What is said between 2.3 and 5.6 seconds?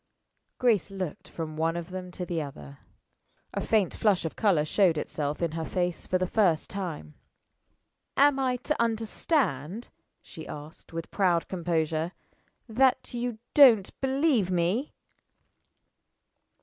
other. A faint flush of color showed itself in